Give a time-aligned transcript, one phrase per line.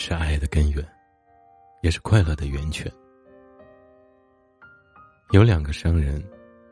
[0.00, 0.82] 是爱的根源，
[1.82, 2.90] 也是快乐的源泉。
[5.32, 6.24] 有两个商人，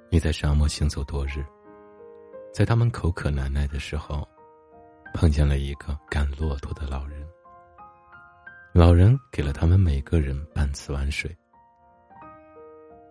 [0.08, 1.44] 你在沙漠行走多日，
[2.54, 4.26] 在他们口渴难耐的时候，
[5.12, 7.26] 碰见了一个赶骆驼的老人。
[8.72, 11.36] 老人给了他们每个人半瓷碗水。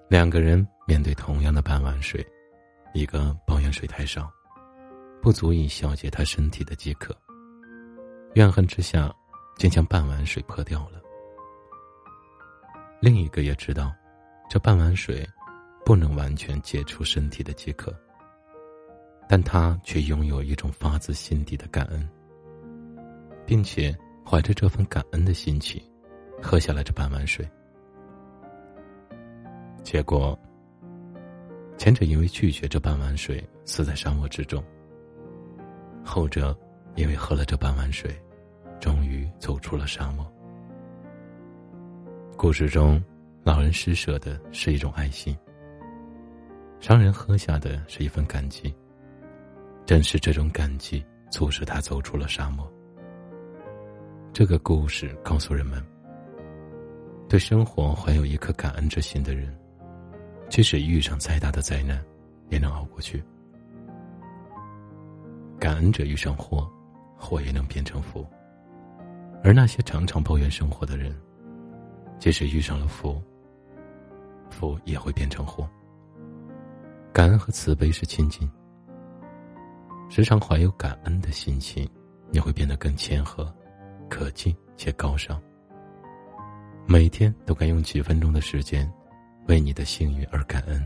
[0.07, 2.25] 两个人面对同样的半碗水，
[2.93, 4.31] 一个抱怨水太少，
[5.21, 7.13] 不足以消解他身体的饥渴。
[8.35, 9.13] 怨恨之下，
[9.55, 11.01] 竟将半碗水泼掉了。
[12.99, 13.93] 另一个也知道，
[14.49, 15.27] 这半碗水
[15.85, 17.93] 不能完全解除身体的饥渴，
[19.27, 22.07] 但他却拥有一种发自心底的感恩，
[23.45, 23.95] 并且
[24.25, 25.81] 怀着这份感恩的心情，
[26.41, 27.47] 喝下了这半碗水。
[29.83, 30.37] 结果，
[31.77, 34.63] 前者因为拒绝这半碗水死在沙漠之中，
[36.03, 36.57] 后者
[36.95, 38.19] 因为喝了这半碗水，
[38.79, 40.25] 终于走出了沙漠。
[42.37, 43.01] 故事中，
[43.43, 45.35] 老人施舍的是一种爱心，
[46.79, 48.73] 商人喝下的是一份感激。
[49.85, 52.71] 正是这种感激，促使他走出了沙漠。
[54.33, 55.81] 这个故事告诉人们：
[57.29, 59.55] 对生活怀有一颗感恩之心的人。
[60.49, 62.03] 即使遇上再大的灾难，
[62.49, 63.23] 也能熬过去。
[65.59, 66.69] 感恩者遇上祸，
[67.17, 68.25] 祸也能变成福。
[69.45, 71.15] 而那些常常抱怨生活的人，
[72.17, 73.21] 即使遇上了福，
[74.49, 75.69] 福也会变成祸。
[77.13, 78.49] 感恩和慈悲是亲近，
[80.09, 81.87] 时常怀有感恩的心情，
[82.31, 83.53] 你会变得更谦和、
[84.09, 85.39] 可敬且高尚。
[86.87, 88.91] 每天都该用几分钟的时间。
[89.47, 90.83] 为你的幸运而感恩。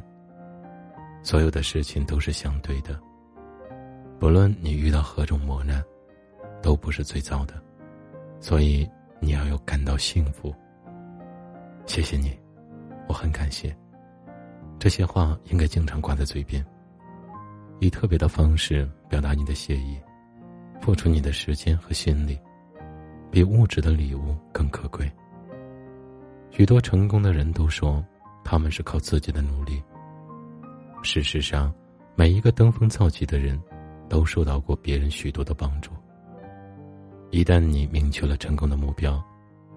[1.24, 3.00] 所有的事情都是相对的，
[4.20, 5.82] 不论你遇到何种磨难，
[6.62, 7.54] 都不是最糟的，
[8.40, 10.54] 所以你要有感到幸福。
[11.86, 12.38] 谢谢你，
[13.08, 13.76] 我很感谢。
[14.78, 16.66] 这些话应该经常挂在嘴边，
[17.80, 20.00] 以特别的方式表达你的谢意，
[20.82, 22.40] 付出你的时间和心力，
[23.30, 25.12] 比物质的礼物更可贵。
[26.52, 28.04] 许多成功的人都说。
[28.42, 29.80] 他们是靠自己的努力。
[31.04, 31.72] 事实上，
[32.16, 33.62] 每一个登峰造极的人，
[34.08, 35.92] 都受到过别人许多的帮助。
[37.40, 39.24] 一旦你明确了成功的目标，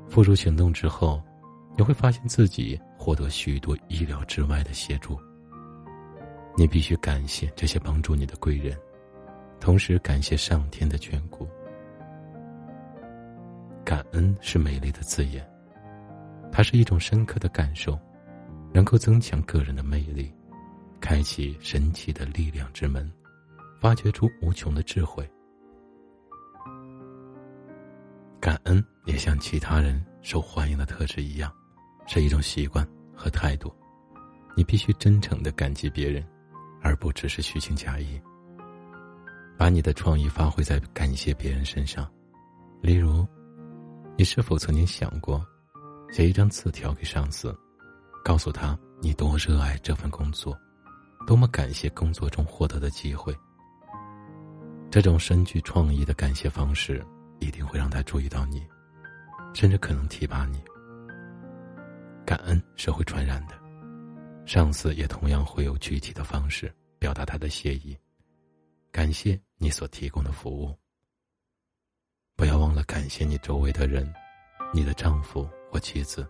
[0.09, 1.23] 付诸行动之后，
[1.77, 5.17] 你会发现自己获得许多意料之外的协助。
[6.57, 8.77] 你必须感谢这些帮助你的贵人，
[9.61, 11.49] 同时感谢上天的眷顾。
[13.85, 15.49] 感恩是美丽的字眼，
[16.51, 17.97] 它是一种深刻的感受。
[18.73, 20.35] 能够增强个人的魅力，
[21.01, 23.09] 开启神奇的力量之门，
[23.81, 25.25] 发掘出无穷的智慧。
[28.43, 31.49] 感恩也像其他人受欢迎的特质一样，
[32.09, 33.73] 是一种习惯和态度。
[34.57, 36.27] 你必须真诚的感激别人，
[36.83, 38.21] 而不只是虚情假意。
[39.57, 42.05] 把你的创意发挥在感谢别人身上。
[42.81, 43.25] 例如，
[44.19, 45.41] 你是否曾经想过，
[46.11, 47.57] 写一张字条给上司？
[48.25, 50.59] 告诉他你多热爱这份工作，
[51.29, 53.33] 多么感谢工作中获得的机会。
[54.91, 57.07] 这种深具创意的感谢方式，
[57.43, 58.67] 一定会让他注意到你，
[59.55, 60.63] 甚至可能提拔你。
[62.25, 63.55] 感恩是会传染的，
[64.47, 67.97] 上司也同样会有具体的方式表达他的谢意，
[68.91, 70.75] 感谢你所提供的服务。
[72.37, 74.11] 不要忘了感谢你周围的人，
[74.73, 76.27] 你的丈夫或妻子。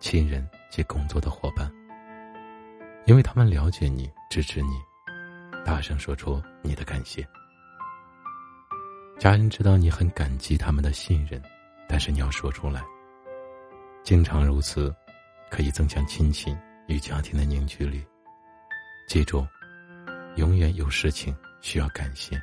[0.00, 1.72] 亲人及工作的伙伴，
[3.06, 4.76] 因为他们了解你、支持你，
[5.64, 7.24] 大声说出你的感谢。
[9.22, 11.40] 家人知道你很感激他们的信任，
[11.86, 12.82] 但是你要说出来。
[14.02, 14.92] 经常如此，
[15.48, 18.04] 可以增强亲情与家庭的凝聚力。
[19.06, 19.46] 记住，
[20.34, 22.36] 永远有事情需要感谢。